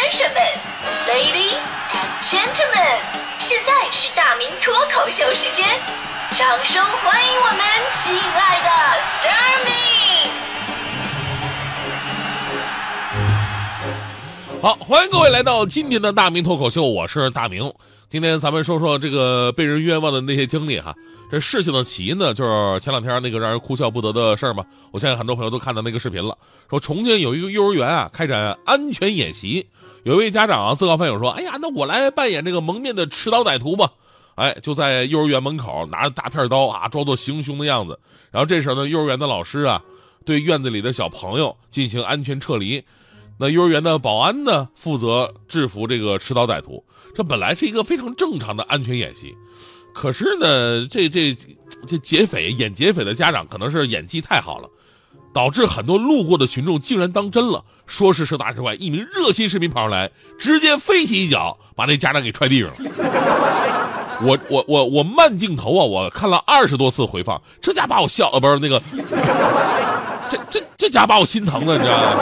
[0.00, 0.40] 先生们
[1.06, 1.60] ，Ladies
[1.92, 3.00] and Gentlemen，
[3.38, 5.78] 现在是大明脱口秀时间，
[6.32, 7.60] 掌声欢迎我们
[7.92, 8.70] 亲爱的
[9.20, 10.30] Starmy
[14.62, 17.70] 好，欢迎各位来到今天的大明脱口秀，我是大明。
[18.10, 20.92] 今天咱们说说这个被人冤枉的那些经历哈。
[21.30, 24.66] 这事情的起因呢，就是前两天那个让人哭笑不得的事儿嘛。
[24.90, 26.36] 我相信很多朋友都看到那个视频了，
[26.68, 29.64] 说重庆有一个幼儿园啊开展安全演习，
[30.02, 33.92] 有一位家长啊自告奋勇说：“哎呀，那我来扮演这个蒙面的持刀歹徒吧。”
[34.34, 37.96] 哎，就在幼儿园门口拿着大片刀啊，装作行凶的样子。
[38.32, 39.80] 然后这时候呢，幼儿园的老师啊，
[40.24, 42.82] 对院子里的小朋友进行安全撤离。
[43.40, 46.84] 那幼儿园的保安呢，负责制服这个持刀歹徒。
[47.14, 49.34] 这本来是一个非常正常的安全演习，
[49.94, 51.34] 可是呢，这这
[51.86, 54.68] 这劫匪演劫匪的家长可能是演技太好了，
[55.32, 57.64] 导致很多路过的群众竟然当真了。
[57.86, 62.76] 说时迟那时快，一名热心市民跑上来，直接飞起一脚把那家长给踹地上了。
[64.22, 68.78] 我我我我慢镜头啊，我看了二十多次回放，这家把我笑呃不是那个，
[70.30, 72.20] 这这这家把我心疼的，你知道吗？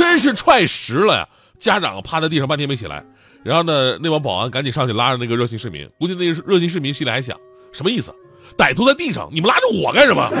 [0.00, 1.28] 真是踹实了呀！
[1.58, 3.04] 家长趴在地上半天没起来，
[3.44, 5.86] 然后呢，那帮保安赶紧上去拉着那个热心市民。
[5.98, 7.36] 估计那个热心市民心里还想：
[7.70, 8.10] 什么意思？
[8.56, 10.26] 歹徒在地上，你们拉着我干什么？
[10.32, 10.38] 别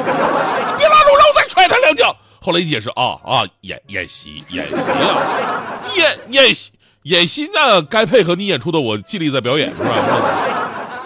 [0.88, 2.16] 拉着我，让我再踹他两脚。
[2.40, 10.59] 后来一解释，啊啊，演演习，演习啊，演演习演习，那该配合你演出的，我尽力在表演，是吧？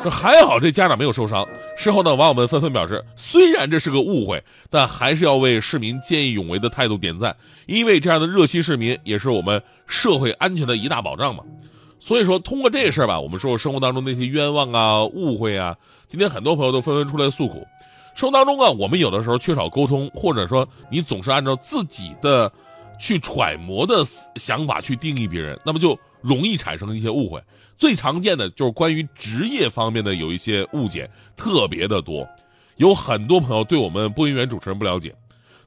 [0.04, 1.48] 这还好，这家长没有受伤。
[1.78, 11.42] 事后呢，网友们纷纷表示，虽然这是个误会，但还是要为市民见义勇为的态度点赞，因为这样的热心市民也是我们社会安全的一大保障嘛。
[11.98, 15.74] 所以说，通过这事儿吧，我们说生活当中那些冤枉啊、误会啊，
[16.06, 17.66] 今天很多朋友都纷纷出来诉苦。
[18.14, 22.52] 生活当中啊，我们有的时候缺少沟通，或者说你总是按照自己的
[23.00, 24.04] 去揣摩的
[24.36, 27.42] 想法去定义别人，那么就容易产生一些误会。
[27.76, 32.26] 最常见的就是关于职业方面的有一些误解，特别的多。
[32.76, 35.14] 有很多朋友对我们播音员主持人不了解。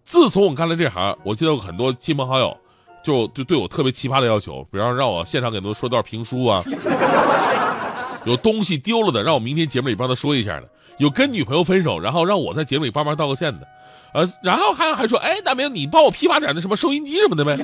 [0.04, 2.56] 自从我干了这行，我记得有很多亲朋好友
[3.04, 6.62] 就就对我特别奇葩的要求，比方让我现场给他们说段评书啊。
[8.26, 10.66] 有东西丢了的，让我明天节目里帮他说一下的；
[10.98, 13.66] 有跟女朋友分手，然后让我在节目里帮忙道个歉的。
[14.14, 17.58] 呃，然后还还说，哎，大明，你帮我批发点那什么收音机什么的呗。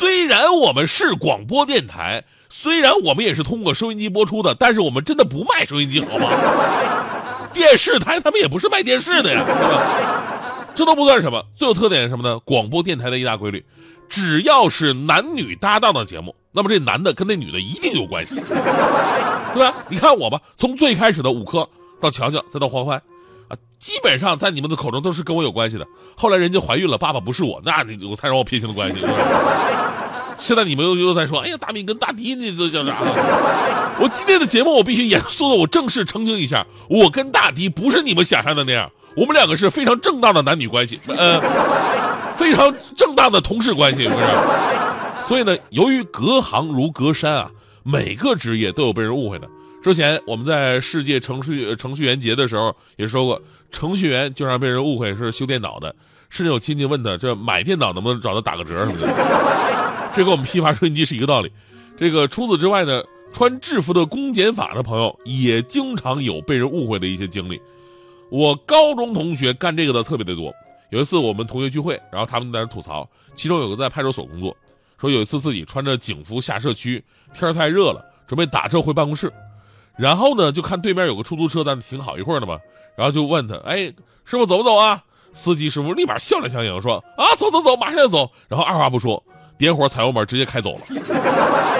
[0.00, 2.24] 虽然我们是广播电台。
[2.52, 6.30] 虽然我们也是通过收音机播出的，但是我们真的不卖收音机，好吗？
[7.54, 9.44] 电视台他们也不是卖电视的呀，
[10.74, 12.40] 这都不算什么，最有特点是什么呢？
[12.40, 13.64] 广播电台的一大规律，
[14.08, 19.74] 只要是男女搭档的节目，那么这男的跟那女的一定有关系，对吧？
[19.88, 21.68] 你看我吧，从最开始的五科
[22.00, 23.00] 到乔乔，再到欢欢，
[23.46, 25.86] 啊，基本上在你们的口中都是跟我有关系的。
[26.16, 29.06] 后来人家怀孕了，爸爸不是我，那你我才让我撇清了关系。
[30.40, 32.96] 现在你们又又在说，哎呀，大明跟大迪，你这叫啥？
[34.00, 41.38] 我今天的节目，我必须严肃的，我正式澄清一下，我跟大迪不是你们想象的那样，我们两个是非常正当的男女关系，呃，
[42.36, 44.24] 非常正当的同事关系，不是？
[45.22, 47.50] 所以呢，由于隔行如隔山啊，
[47.82, 49.46] 每个职业都有被人误会的。
[49.82, 53.40] 之前我们在世界程序程序员节的时候也说过，
[53.70, 55.94] 程序员经常被人误会是修电脑的，
[56.30, 59.06] 甚至有亲戚问他，这买电脑能不能找他打个折什么的。
[60.16, 61.52] 这跟我们批发收音机是一个道理。
[61.96, 63.02] 这个除此之外呢，
[63.32, 67.60] 穿制服的公检法的朋友也经常有被人误会的一些经历。
[68.30, 70.54] 我高中同学干这个的特别的多。
[70.90, 74.56] 有一次我们同学聚会，然后他们在那吐槽，其中有个在派出所工作，
[75.00, 79.32] 说有一次自己穿着警服下社区，天太热了，准备打车回办公室，
[79.96, 82.58] 然后呢就看对面有个出租车在那停好一会儿了嘛，
[82.96, 83.92] 然后就问他，哎，
[84.24, 85.04] 师傅走不走啊？
[85.32, 88.30] 司机师傅立马笑脸相迎说，啊，走走走，马上就走。
[88.48, 89.22] 然后二话不说。
[89.58, 90.80] 点火踩油门，直接开走了。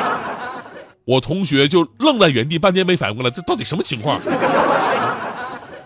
[1.06, 4.21] 我同学就愣在原地，半天没反应过来，这到底什么情况？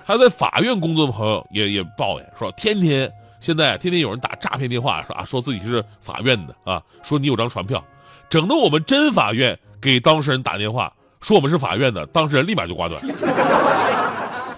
[0.05, 3.09] 还在法院工作的朋友也也抱怨说，天天
[3.39, 7.81] 现在天天有人打诈骗电话，说啊，说自己是法院的啊，说你有张传票，
[8.29, 13.00] 整的我们真法院给当事人打电话，说我们是法院的，当事人立马就挂断。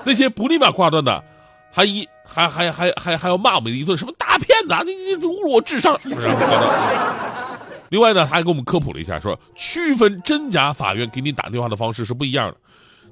[0.05, 1.23] 那些不立马挂断的。
[1.73, 5.99] 还一还还还还还要骂我们一顿，什么大骗子，你你侮辱我智商。
[7.89, 12.57] 另外呢，他还给我们科普了一下，说区分真假法院给你打电话的方式是不一样的。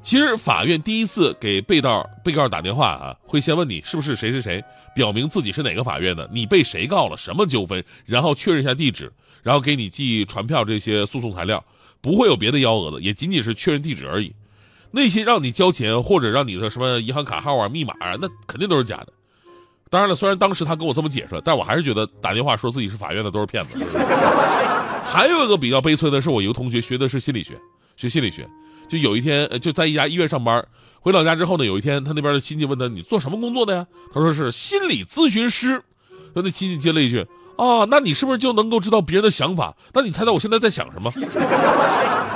[0.03, 4.63] 其实法院第一次给被告被告打电话啊，会先问你是不是谁谁谁，
[4.95, 9.11] 表明自己是哪个法院的，你被谁告了，什么纠纷，然后确认一下地址，
[9.43, 11.65] 然后给你寄传票这些诉讼材料，
[12.03, 14.35] 不会有别的幺蛾子，也仅仅是确认地址而已。
[14.94, 19.08] 那些让你交钱或者让你的什么银行卡号啊、密码啊，那肯定都是假的。
[19.91, 23.76] 当然了，虽然当时他跟我这么解释，但我还是觉得打电话说自己是法院的都是骗子。
[25.05, 27.61] 还有一个比较悲催的是，我一个同学学的是心理学，
[27.96, 28.49] 学心理学，
[28.88, 30.64] 就有一天就在一家医院上班，
[31.00, 35.82] 回老家之后呢，有一天他那边的亲戚问他：“你做什么工作的呀？”他说是心理咨询师。
[36.35, 37.26] 他那亲戚接了一句
[37.56, 39.76] ：“啊，那你是不是就能够知道别人的想法？
[39.93, 41.12] 那你猜猜我现在在想什么？”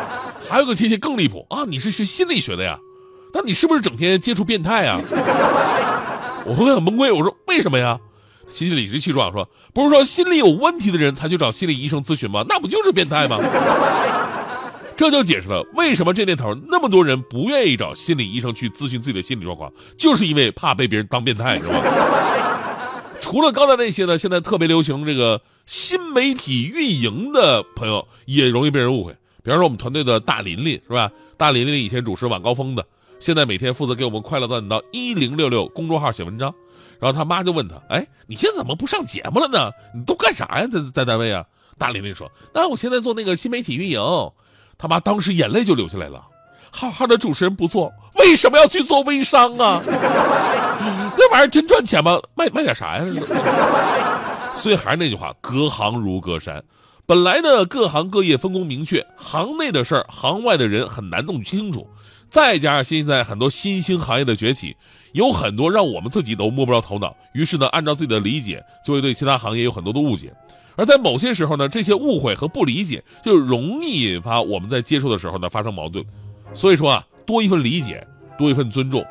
[0.49, 2.79] 还有个亲戚更离谱啊，你是学心理学的呀？
[3.35, 4.99] 那你是不是整天接触变态呀？
[6.47, 7.99] 我会很崩溃，我说为什么呀？
[8.55, 12.43] 亲戚理直气壮说：“不是说心理有问题的人才去找心理医生咨询吗？
[12.49, 13.39] 那不就是变态吗？”
[14.97, 21.83] 这就解释了为什么这年头那么多人不愿意找心理医生去咨询自己的心理状况，就是因为怕被别人当变态，是吧？
[23.21, 29.15] 除了刚才那些呢，现在特别流行这个新媒体运营的朋友也容易被人误会。
[29.49, 31.11] 比方说我们团队的大琳琳，是吧？
[31.39, 32.85] 大琳琳以前主持晚高峰的，
[33.19, 36.55] 现在每天负责给我们快乐大本到一零六六公众号写文章。
[37.00, 39.71] 然后他妈就问他：“哎，你现在怎么不上节目了呢？
[39.95, 40.69] 你都干啥呀？
[40.71, 41.47] 在在单位啊？”
[41.79, 43.99] 大琳琳说：“那我现在做那个新媒体运营。”
[44.77, 46.23] 他妈当时眼泪就流下来了。
[46.71, 49.81] 好好的主持人不做，为什么要去做微商啊？
[51.17, 52.21] 那玩意儿真赚钱吗？
[52.35, 53.05] 卖卖点啥呀？
[54.56, 56.62] 所以还是那句话，隔行如隔山。
[57.08, 61.88] 本来呢，各行各业分工明确，行内的事儿，行外的人很难弄清楚。
[62.28, 64.76] 再加上现在很多新兴行业的崛起。
[65.12, 70.31] 有很多让我们自己都摸不着头脑，于是呢，按照自己的理解，就会对其他行业有很多的误解。
[70.76, 76.05] 而在某些时候呢，这些误会和不理解就容易引发我们在接触的时候呢发生矛盾。
[76.52, 78.06] 所以说啊，多一份理解，
[78.37, 79.02] 多一份尊重，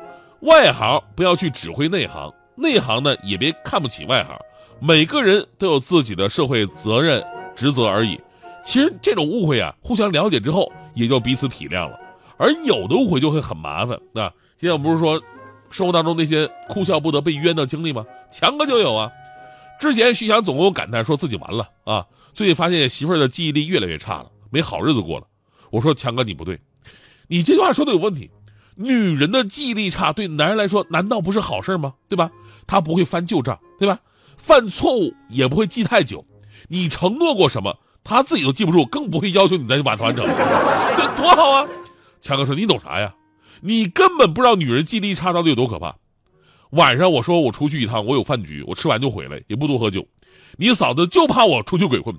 [0.42, 4.38] 外行不要去指挥内行，内行呢也别看不起外行。
[4.78, 7.20] 每个人都有自己的社会责任
[7.58, 8.18] 职责而已。
[8.64, 12.00] 其实这种误会啊，互相了解之后也就彼此体谅了。
[12.38, 13.98] 而有的误会就会很麻烦。
[14.12, 15.20] 那现在我们不是说。
[15.70, 18.02] 生活当中那些哭笑不得被冤的经历吗？
[18.30, 19.12] 强哥就有啊。
[19.78, 25.26] 之前徐翔总跟我感叹说自己完了啊，最近发现媳妇儿的记忆力越来越差了，没好日子过了。
[25.68, 26.58] 我说强哥你不对，
[27.26, 28.30] 你这句话说的有问题。
[28.76, 31.92] 女人的记忆力差对男人来说难道不是好事吗？
[32.08, 32.30] 对吧？
[32.66, 34.00] 他不会翻旧账，对吧？
[34.38, 36.24] 犯错误也不会记太久。
[36.68, 40.26] 你承诺过什么，他自己都记不住，更不会要求你再去把它完成，
[40.96, 41.66] 这多好啊！
[42.20, 43.14] 强哥说你懂啥呀？
[43.60, 45.94] 你根本不知道女人记忆力差到底有多可怕。
[46.70, 50.06] 晚上我说我出去一趟，我有饭局，我吃完就回来，也不多喝酒。
[50.56, 52.14] 你嫂子就怕我出去鬼混，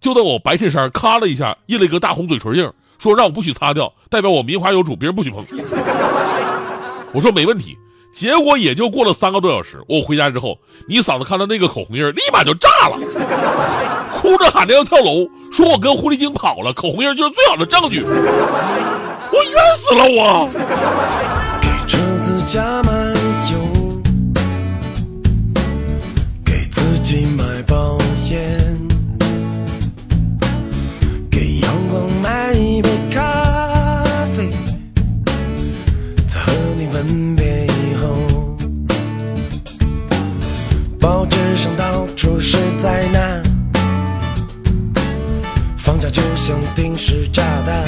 [0.00, 5.44] 就在我白衬衫咔了一下印了一个大红嘴唇印，说让我不许擦掉，代表我名花有主，别人不许碰。
[7.12, 7.76] 我说没问题。
[8.18, 12.98] 结果也就过了三个多小时，我回家之后，你嫂子看到那个口红印，立马就炸了，
[14.12, 18.02] 哭着喊着要跳楼，说我跟狐狸精跑了，口红印就是最好的证据。
[18.02, 20.02] 我冤死了！
[20.02, 20.48] 我
[21.60, 22.82] 给车子加
[46.48, 47.84] 像定时炸弹。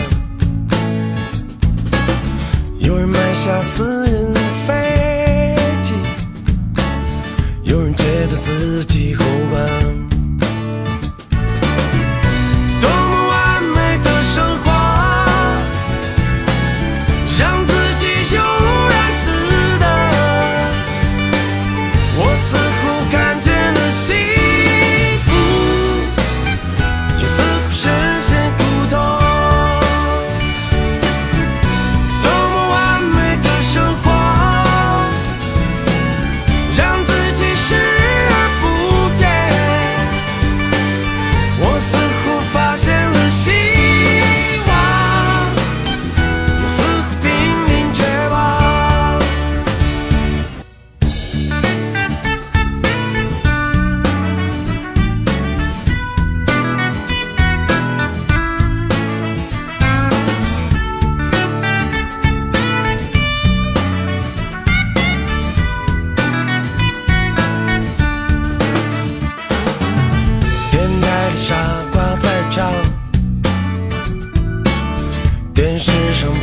[2.78, 4.34] 有人买下私人
[4.66, 5.94] 飞机，
[7.62, 9.14] 有人觉得自己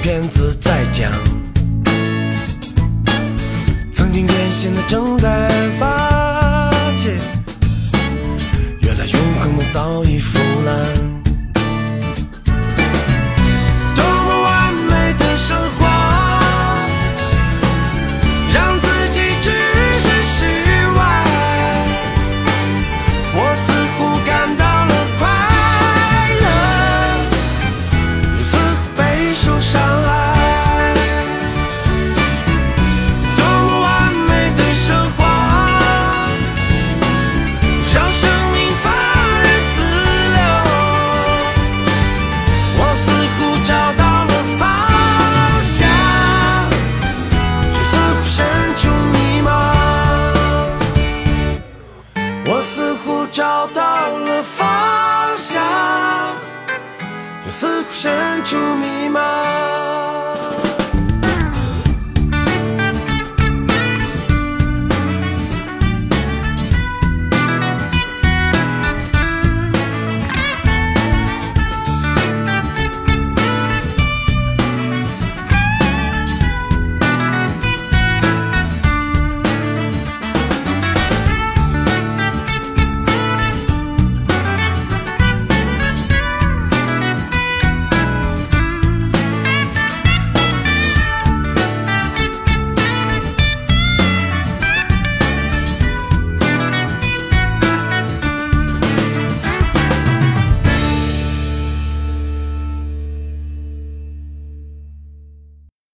[0.01, 1.11] 骗子在讲，
[3.91, 7.09] 曾经艰辛的正在发起，
[8.81, 11.06] 原来永恒的早已腐烂。